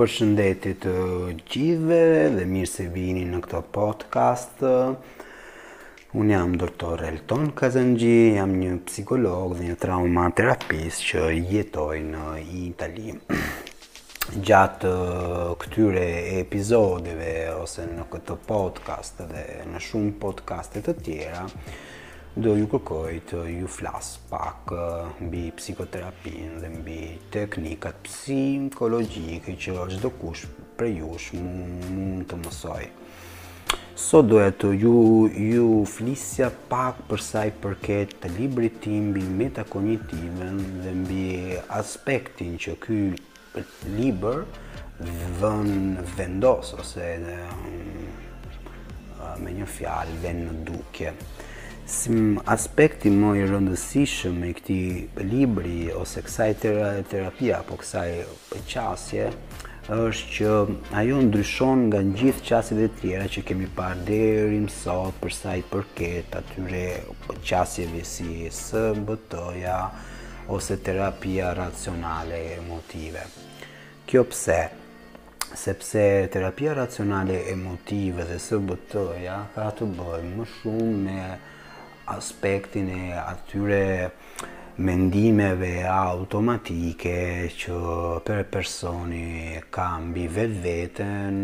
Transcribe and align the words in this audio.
për 0.00 0.08
shëndetit 0.08 0.78
të 0.86 0.92
gjithve 1.52 1.98
dhe 2.34 2.44
mirë 2.48 2.68
se 2.74 2.86
vini 2.94 3.26
në 3.28 3.40
këto 3.44 3.58
podcast. 3.74 4.62
Unë 6.20 6.32
jam 6.34 6.54
doktor 6.62 7.02
Elton 7.06 7.50
Kazenji, 7.58 8.38
jam 8.38 8.54
një 8.62 8.78
psikolog 8.88 9.52
dhe 9.58 9.66
një 9.68 9.76
trauma 9.82 10.24
terapis 10.40 11.02
që 11.04 11.26
jetoj 11.52 11.98
në 12.06 12.30
Itali. 12.62 13.12
Gjatë 14.48 14.94
uh, 14.94 15.36
këtyre 15.60 16.06
epizodeve 16.40 17.30
ose 17.60 17.84
në 17.90 18.08
këto 18.14 18.40
podcast 18.48 19.20
dhe 19.34 19.44
në 19.68 19.84
shumë 19.90 20.16
podcastet 20.24 20.88
të 20.88 20.96
tjera, 21.06 21.44
do 22.38 22.52
ju 22.54 22.68
kërkoj 22.70 23.16
të 23.30 23.38
ju 23.60 23.66
flas 23.68 24.12
pak 24.30 24.70
mbi 25.18 25.48
psikoterapinë 25.58 26.60
dhe 26.62 26.68
mbi 26.76 26.98
teknikat 27.34 27.96
psikologjike 28.06 29.56
që 29.64 29.82
do 30.04 30.10
kush 30.20 30.44
për 30.78 30.92
jush 30.98 31.32
mund 31.42 32.28
të 32.30 32.38
mësoj. 32.44 32.84
Sot 33.98 34.26
doja 34.30 34.52
të 34.60 34.70
ju 34.82 34.94
ju 35.40 35.82
flisja 35.96 36.52
pak 36.70 37.02
për 37.10 37.20
sa 37.20 37.42
i 37.46 37.50
përket 37.60 38.14
të 38.22 38.30
librit 38.38 38.78
tim 38.86 39.10
mbi 39.10 39.26
metakognitivën 39.42 40.62
dhe 40.86 40.94
mbi 41.02 41.26
aspektin 41.82 42.54
që 42.62 42.78
ky 42.86 43.00
libër 43.98 44.44
vën 45.42 45.98
vendos 46.16 46.74
ose 46.78 47.10
dhe, 47.26 47.38
me 49.42 49.50
një 49.58 49.66
fjalë 49.68 50.18
vën 50.22 50.44
në 50.46 50.56
dukje. 50.68 51.14
Si 51.90 52.12
aspekti 52.46 53.10
më 53.10 53.30
i 53.34 53.46
rëndësishëm 53.50 54.36
me 54.40 54.50
këti 54.54 54.74
libri, 55.26 55.78
ose 56.00 56.22
kësaj 56.22 56.52
terapia, 56.62 57.56
apo 57.64 57.78
kësaj 57.80 58.10
qasje, 58.70 59.24
është 59.96 60.30
që 60.36 60.52
ajo 61.00 61.18
ndryshon 61.26 61.82
nga 61.88 61.98
në 62.06 62.14
gjithë 62.20 62.46
qasit 62.52 62.78
dhe 62.78 62.86
tjera 63.00 63.26
që 63.34 63.42
kemi 63.50 63.66
parë 63.80 64.06
deri 64.12 64.60
më 64.68 64.74
sot 64.76 65.18
përsa 65.24 65.56
i 65.58 65.66
përket 65.72 66.38
atyre 66.42 66.84
qasjeve 67.50 68.04
si 68.12 68.46
së 68.60 68.84
mbëtoja 69.02 69.80
ose 70.58 70.78
terapia 70.90 71.50
racionale 71.64 72.38
e 72.46 72.54
emotive. 72.62 73.26
Kjo 74.06 74.22
pse? 74.30 74.60
Sepse 75.64 76.06
terapia 76.36 76.78
racionale 76.84 77.42
e 77.42 77.52
emotive 77.58 78.30
dhe 78.30 78.38
së 78.46 78.62
mbëtoja 78.62 79.42
ka 79.58 79.68
të 79.80 79.90
bëjmë 79.98 80.38
më 80.38 80.52
shumë 80.58 81.06
me 81.06 81.22
aspektin 82.16 82.88
e 82.88 83.12
atyre 83.16 84.12
mendimeve 84.82 85.84
automatike 85.86 87.50
që 87.52 87.78
për 88.26 88.40
personi 88.50 89.60
ka 89.74 89.90
mbi 90.02 90.24
vetë 90.32 90.60
vetën, 90.64 91.38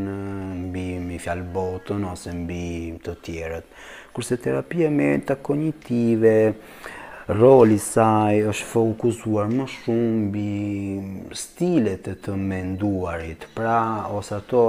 mbi 0.67 0.87
mi 1.05 1.21
fjalë 1.23 1.47
botën 1.55 2.07
ose 2.11 2.33
mbi 2.35 2.61
të 3.05 3.15
tjerët. 3.27 3.67
Kurse 4.17 4.39
terapia 4.41 4.89
me 4.91 5.11
të 5.29 5.37
kognitive, 5.45 6.35
roli 7.37 7.77
saj 7.83 8.39
është 8.53 8.71
fokusuar 8.73 9.51
më 9.53 9.65
shumë 9.73 10.17
mbi 10.23 10.51
stilet 11.45 12.09
e 12.09 12.17
të 12.25 12.39
menduarit, 12.43 13.47
pra 13.55 13.79
ose 14.17 14.35
ato 14.41 14.65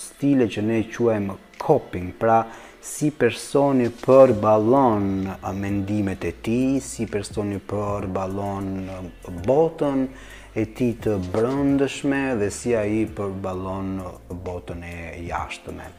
stile 0.00 0.48
që 0.48 0.64
ne 0.70 0.80
quajmë 0.88 1.36
coping, 1.62 2.14
pra 2.18 2.40
si 2.82 3.10
personi 3.12 3.88
për 4.02 4.30
balon 4.40 5.28
mendimet 5.60 6.22
e 6.24 6.30
ti, 6.42 6.80
si 6.80 7.04
personi 7.12 7.58
për 7.72 8.06
balon 8.14 8.70
botën 9.46 10.06
e 10.56 10.64
ti 10.78 10.88
të 11.04 11.18
brëndëshme 11.34 12.22
dhe 12.40 12.48
si 12.50 12.72
a 12.80 12.86
i 12.88 13.02
për 13.18 13.36
balon 13.44 13.92
botën 14.48 14.80
e 14.88 14.94
jashtëme. 15.28 15.90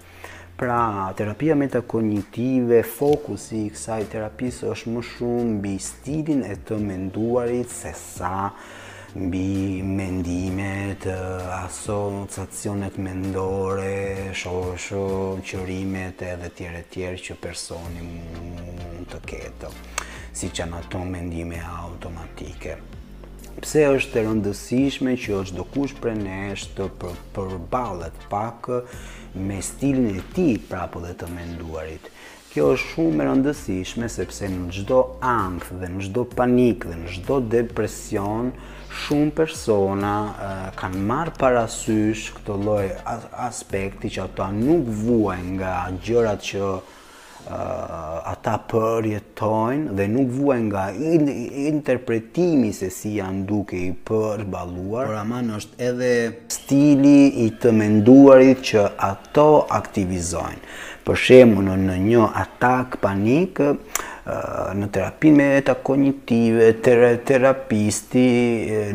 Pra, 0.57 1.13
terapia 1.17 1.55
metakognitive, 1.57 2.81
fokus 2.97 3.47
i 3.57 3.63
kësaj 3.73 4.03
terapisë 4.13 4.69
është 4.73 4.95
më 4.95 5.05
shumë 5.13 5.57
bi 5.63 5.75
stilin 5.81 6.41
e 6.49 6.57
të 6.67 6.77
menduarit 6.81 7.69
se 7.73 7.93
sa 7.97 8.35
uh, 8.49 8.81
mbi 9.13 9.81
mendimet, 9.83 11.03
asociacionet 11.65 12.95
mendore, 12.95 14.31
shosho, 14.33 15.35
qërimet 15.43 16.21
edhe 16.23 16.47
tjere 16.55 16.85
tjere 16.89 17.19
që 17.19 17.35
personi 17.43 18.05
mund 18.07 19.11
të 19.11 19.19
ketë, 19.27 19.71
si 20.31 20.47
që 20.55 20.69
në 20.69 20.79
ato 20.79 21.01
mendime 21.03 21.59
automatike. 21.59 22.77
Pse 23.59 23.83
është 23.91 24.21
e 24.21 24.25
rëndësishme 24.29 25.17
që 25.19 25.39
është 25.41 25.59
do 25.59 25.67
kush 25.75 25.97
pre 25.99 26.15
nesh 26.15 26.69
të 26.77 26.87
për, 27.35 27.57
balet 27.71 28.15
pak 28.31 28.71
me 29.35 29.59
stilin 29.61 30.15
e 30.15 30.23
ti 30.31 30.53
prapo 30.71 31.03
dhe 31.03 31.17
të 31.19 31.27
menduarit? 31.35 32.07
Kjo 32.51 32.65
është 32.75 32.87
shumë 32.93 33.23
e 33.23 33.25
rëndësishme 33.27 34.07
sepse 34.13 34.47
në 34.51 34.65
çdo 34.77 34.95
ankth 35.27 35.69
dhe 35.81 35.87
në 35.93 36.01
çdo 36.07 36.23
panik 36.33 36.83
dhe 36.89 36.97
në 37.03 37.13
çdo 37.17 37.37
depresion 37.53 38.49
shumë 39.03 39.31
persona 39.37 40.11
uh, 40.17 40.65
kanë 40.81 41.05
marr 41.11 41.31
parasysh 41.39 42.25
këtë 42.39 42.57
lloj 42.65 42.83
aspekti 43.45 44.11
që 44.17 44.25
ata 44.25 44.49
nuk 44.57 44.89
vuajnë 45.05 45.53
nga 45.53 45.75
gjërat 46.09 46.43
që 46.49 46.73
ata 47.49 48.53
përjetojnë 48.69 49.95
dhe 49.97 50.05
nuk 50.07 50.29
vuajnë 50.31 50.67
nga 50.69 50.83
interpretimi 51.71 52.69
se 52.73 52.89
si 52.93 53.15
janë 53.17 53.43
duke 53.49 53.75
i 53.75 53.89
përbaluar, 54.07 55.05
por 55.07 55.15
aman 55.17 55.49
është 55.57 55.81
edhe 55.89 56.11
stili 56.53 57.43
i 57.45 57.49
të 57.61 57.71
menduarit 57.75 58.61
që 58.71 58.85
ato 59.09 59.47
aktivizojnë. 59.73 60.61
Për 61.05 61.15
shembull 61.17 61.73
në 61.81 61.97
një 62.05 62.25
atak 62.43 62.99
panik, 63.01 63.59
në 64.77 64.87
terapinë 64.93 65.37
me 65.37 65.47
eta 65.57 65.73
kognitive, 65.81 66.69
terapisti 67.25 68.27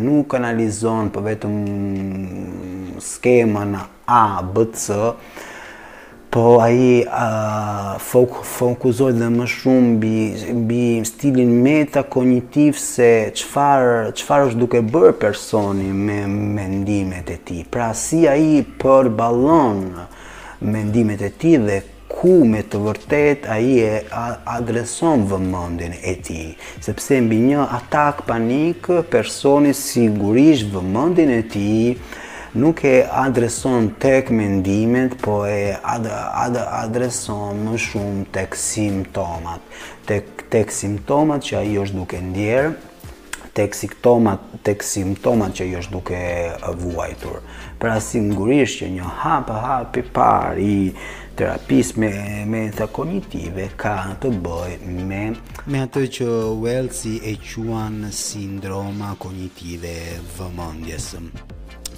nuk 0.07 0.31
kanalizon 0.37 1.11
për 1.11 1.19
po 1.19 1.27
vetëm 1.27 1.59
skema 3.03 3.67
në 3.75 3.83
A, 4.07 4.25
B, 4.55 4.69
C, 4.79 4.87
po 6.37 6.59
aji 6.63 7.05
fokusoj 8.61 9.13
dhe 9.17 9.27
më 9.37 9.45
shumë 9.49 10.09
bi 10.69 10.81
stilin 11.09 11.53
meta 11.65 12.03
kognitiv 12.13 12.77
se 12.77 13.09
qëfar 13.39 14.43
është 14.51 14.61
duke 14.61 14.83
bërë 14.93 15.15
personi 15.23 15.89
me 16.07 16.19
mendimet 16.59 17.31
e 17.33 17.39
ti. 17.47 17.63
Pra 17.73 17.89
si 18.03 18.21
aji 18.29 18.59
për 18.83 19.09
balon 19.23 19.81
mendimet 20.75 21.25
e 21.25 21.33
ti 21.41 21.55
dhe 21.67 21.79
ku 22.13 22.35
me 22.53 22.61
të 22.69 22.83
vërtet 22.85 23.49
aji 23.57 23.79
e 23.89 23.97
adreson 24.59 25.25
vëmëndin 25.33 25.95
e 26.03 26.15
ti. 26.29 26.43
Sepse 26.85 27.23
mbi 27.25 27.39
një 27.49 27.65
atak 27.81 28.27
panik, 28.29 28.93
personi 29.17 29.73
sigurisht 29.87 30.69
vëmëndin 30.77 31.33
e 31.41 31.43
ti, 31.57 31.71
nuk 32.57 32.83
e 32.85 33.05
adreson 33.13 33.91
tek 33.99 34.31
mendimet, 34.31 35.15
po 35.21 35.45
e 35.47 35.77
ad, 35.93 36.09
ad, 36.09 36.57
adreson 36.81 37.59
më 37.67 37.77
shumë 37.85 38.25
tek 38.33 38.57
simptomat. 38.59 39.61
Tek, 40.09 40.47
tek 40.53 40.73
simptomat 40.73 41.45
që 41.45 41.59
ai 41.61 41.75
është 41.83 41.99
duke 41.99 42.21
ndjerë, 42.31 42.71
tek 43.57 43.77
simptomat, 43.77 44.41
tek 44.65 44.83
simptomat 44.85 45.53
që 45.59 45.67
ai 45.67 45.77
është 45.83 45.93
duke 45.93 46.23
vuajtur. 46.81 47.39
Pra 47.81 47.99
sigurisht 48.01 48.81
që 48.81 48.89
një 48.97 49.13
hap 49.23 49.53
hap 49.67 50.01
i 50.01 50.05
parë 50.17 50.59
i 50.61 50.81
terapis 51.37 51.93
me 52.01 52.15
me 52.49 52.63
të 52.73 52.87
kognitive 52.97 53.67
ka 53.83 53.95
të 54.23 54.31
bëj 54.47 54.79
me 55.09 55.21
me 55.69 55.83
atë 55.85 56.07
që 56.17 56.31
Wellsi 56.65 57.19
e 57.21 57.37
quan 57.45 58.07
sindroma 58.25 59.13
kognitive 59.21 59.93
vëmendjes. 60.39 61.11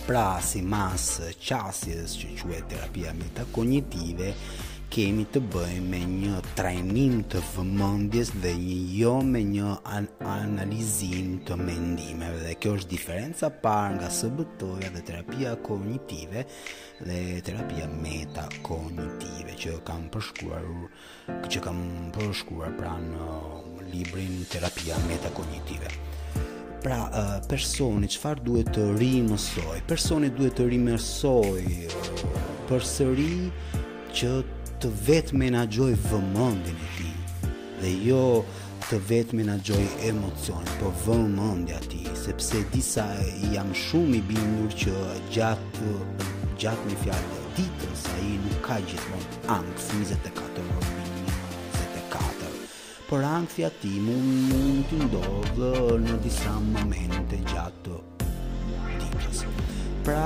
Pra, 0.09 0.39
si 0.41 0.63
mas 0.65 1.03
qasjes 1.37 2.15
që 2.17 2.29
quhet 2.41 2.63
terapia 2.73 3.11
metakognitive, 3.17 4.31
kemi 4.89 5.27
të 5.35 5.43
bëjmë 5.53 5.89
me 5.95 5.99
një 6.13 6.37
trajnim 6.61 7.19
të 7.35 7.43
vëmendjes 7.51 8.31
dhe 8.45 8.55
një 8.61 8.77
jo 9.03 9.11
me 9.35 9.43
një 9.51 9.75
an 9.97 10.07
analizim 10.37 11.29
të 11.51 11.59
mendimeve. 11.61 12.39
Dhe 12.47 12.55
kjo 12.57 12.73
është 12.79 12.91
diferenca 12.95 13.51
par 13.67 13.99
nga 13.99 14.09
sbt 14.21 14.65
dhe 14.97 15.03
terapia 15.11 15.53
kognitive 15.69 16.47
dhe 17.11 17.21
terapia 17.51 17.91
metakognitive 18.01 19.59
që 19.65 19.75
kam 19.91 20.07
përshkuar 20.15 21.43
që 21.53 21.61
kam 21.69 21.85
përshkuar 22.17 22.73
pra 22.81 22.95
në 23.03 23.29
librin 23.93 24.41
Terapia 24.57 24.97
metakognitive. 25.11 25.93
kognitive 25.99 26.18
Pra, 26.79 27.09
uh, 27.11 27.39
personi 27.51 28.07
çfarë 28.13 28.45
duhet 28.47 28.69
të 28.75 28.83
rimësoj? 29.01 29.81
Personi 29.91 30.29
duhet 30.31 30.55
të 30.61 30.67
rimësoj 30.71 31.63
uh, 31.67 32.27
përsëri 32.69 33.49
që 34.15 34.31
të 34.85 34.91
vetë 35.09 35.41
menaxhoj 35.43 35.91
vëmendjen 36.05 36.79
e 36.79 36.91
tij 36.99 37.49
dhe 37.83 37.93
jo 38.07 38.21
të 38.87 39.01
vetë 39.11 39.41
menaxhoj 39.41 39.83
emocionin, 40.13 40.79
por 40.83 40.95
vëmendja 41.03 41.81
e 41.83 41.91
tij, 41.97 42.13
sepse 42.25 42.63
disa 42.77 43.09
jam 43.57 43.75
shumë 43.87 44.21
i 44.21 44.23
bindur 44.31 44.79
që 44.85 44.95
gjatë 45.35 45.97
gjatë 46.63 46.87
një 46.95 47.03
fjalë 47.03 47.43
ditës 47.59 48.07
ai 48.15 48.31
nuk 48.47 48.63
ka 48.71 48.79
gjithmonë 48.93 49.43
ankth 49.59 49.91
24 49.91 50.47
orë 50.79 50.98
por 53.09 53.25
ansia 53.25 53.71
ti 53.81 53.89
mund 54.05 54.51
mund 54.51 54.91
të 54.91 54.97
ndodhë 55.07 55.69
në 56.03 56.17
disa 56.25 56.53
momente 56.65 57.39
gjatë 57.49 57.95
ditës. 58.21 59.39
Pra, 60.05 60.25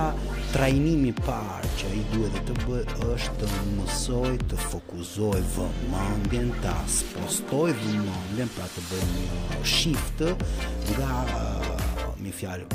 trajnimi 0.52 1.12
parë 1.20 1.70
që 1.79 1.93
i 2.00 2.00
duhet 2.11 2.34
dhe 2.34 2.43
të 2.49 2.56
bëjë 2.64 3.08
është 3.14 3.37
të 3.38 3.69
mësoj 3.76 4.32
të 4.52 4.58
fokuzoj 4.64 5.38
vëmëndjen 5.56 6.50
të 6.64 6.73
aspostoj 6.81 7.69
vëmëndjen 7.84 8.50
pra 8.56 8.67
të 8.75 8.84
bëjë 8.88 9.11
një 9.12 9.62
shift 9.76 10.25
nga 10.88 11.20
uh, 11.38 12.17
mi 12.25 12.34
fjalë, 12.40 12.67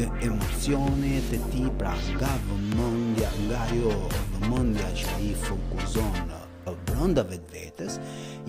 e, 0.00 0.06
emocionet 0.30 1.34
e 1.36 1.42
ti 1.52 1.66
pra 1.80 1.92
nga 2.14 2.32
vëmëndja 2.48 3.32
nga 3.44 3.68
jo 3.76 3.92
vëmëndja 4.38 4.88
që 5.02 5.18
i 5.28 5.34
fokuzon 5.44 6.18
në 6.32 6.40
uh, 6.46 6.80
brënda 6.88 7.28
vetë 7.34 7.54
vetës 7.58 8.00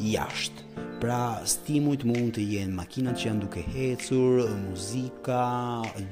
jashtë 0.09 0.87
Pra, 1.01 1.39
stimujt 1.49 2.03
mund 2.05 2.35
të 2.35 2.43
jenë 2.45 2.75
makinat 2.77 3.15
që 3.17 3.27
janë 3.27 3.41
duke 3.41 3.61
hecur, 3.73 4.43
muzika, 4.67 5.37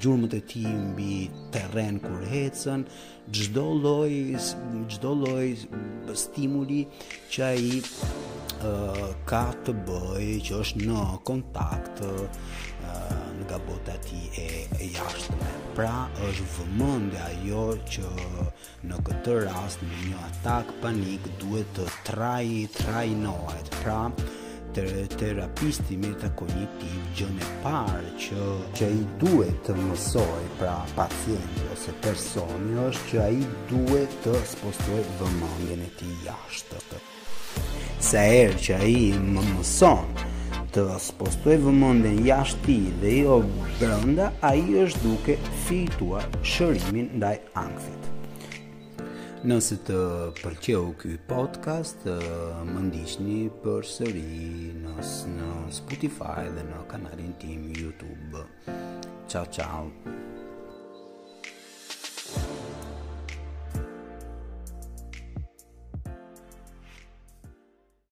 gjurëmët 0.01 0.33
e 0.33 0.39
ti 0.49 0.63
mbi 0.71 1.17
terren 1.53 1.99
kur 2.01 2.23
hecën, 2.31 2.81
gjdo 3.37 3.65
loj, 3.83 4.15
çdo 4.89 5.11
lloj 5.19 5.51
stimuli 6.23 6.79
që 7.33 7.51
a 8.71 8.73
ka 9.29 9.43
të 9.61 9.77
bëj 9.85 10.31
që 10.49 10.57
është 10.63 10.89
në 10.89 11.05
kontakt 11.29 12.01
nga 13.45 13.61
bota 13.69 13.93
ti 14.09 14.23
e, 14.47 14.49
e 14.73 14.89
jashtëme. 14.97 15.53
Pra, 15.77 15.93
është 16.31 16.49
vëmënde 16.57 17.21
ajo 17.29 17.69
që 17.93 18.17
në 18.89 19.03
këtë 19.11 19.37
rast 19.45 19.85
në 19.85 20.01
një 20.09 20.25
atak 20.31 20.73
panik 20.81 21.29
duhet 21.45 21.69
të 21.77 21.89
traj, 22.09 22.45
trajnohet. 22.81 23.69
Pra, 23.83 24.01
terapisti 24.73 25.97
mirë 25.97 26.19
të 26.21 26.29
kognitiv 26.37 26.97
gjën 27.17 27.37
e 27.41 27.47
parë 27.63 28.11
që, 28.21 28.49
që 28.77 28.87
i 28.97 29.05
duhet 29.21 29.61
të 29.65 29.75
mësoj 29.77 30.43
pra 30.59 30.75
pacienti 30.97 31.65
ose 31.73 31.93
personi 32.03 32.77
është 32.85 33.09
që 33.11 33.21
a 33.25 33.29
i 33.29 33.41
duhet 33.71 34.17
të 34.23 34.35
spostuaj 34.53 35.01
vëmëngjën 35.21 35.83
e 35.85 35.89
ti 35.99 36.11
jashtë 36.25 36.83
të 36.91 37.01
sa 38.09 38.21
erë 38.23 38.59
që 38.65 38.75
a 38.77 38.85
i 38.87 39.01
më 39.23 39.45
mëson 39.55 40.13
të 40.75 40.85
spostuaj 41.07 41.57
vëmëngjën 41.65 42.21
jashtë 42.29 42.63
ti 42.67 42.77
dhe 43.01 43.17
jo 43.23 43.41
brënda 43.81 44.31
a 44.41 44.53
i 44.55 44.77
është 44.85 45.03
duke 45.07 45.39
fituar 45.65 46.29
shërimin 46.53 47.11
ndaj 47.19 47.35
angfit 47.65 48.07
angfit 48.07 48.15
Nëse 49.39 49.77
të 49.87 49.95
pëlqeu 50.35 50.89
ky 50.99 51.13
podcast, 51.31 52.01
më 52.69 52.81
ndiqni 52.89 53.37
përsëri 53.63 54.23
në 54.83 54.95
në 55.35 55.47
Spotify 55.79 56.43
dhe 56.57 56.65
në 56.67 56.81
kanalin 56.91 57.31
tim 57.39 57.63
YouTube. 57.79 58.43
Ciao 59.31 59.45
ciao. 59.47 60.38